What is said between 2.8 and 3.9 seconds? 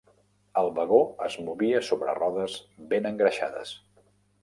ben engreixades.